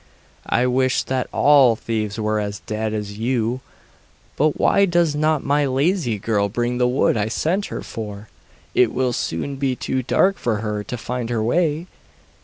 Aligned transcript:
I 0.49 0.65
wish 0.65 1.03
that 1.03 1.29
all 1.31 1.75
thieves 1.75 2.19
were 2.19 2.39
as 2.39 2.61
dead 2.61 2.91
as 2.91 3.19
you! 3.19 3.61
But 4.35 4.59
why 4.59 4.85
does 4.85 5.13
not 5.13 5.43
my 5.43 5.67
lazy 5.67 6.17
girl 6.17 6.49
bring 6.49 6.79
the 6.79 6.87
wood 6.87 7.15
I 7.15 7.27
sent 7.27 7.67
her 7.67 7.83
for, 7.83 8.27
it 8.73 8.91
will 8.91 9.13
soon 9.13 9.57
be 9.57 9.75
too 9.75 10.01
dark 10.01 10.37
for 10.39 10.55
her 10.55 10.83
to 10.83 10.97
find 10.97 11.29
her 11.29 11.43
way? 11.43 11.85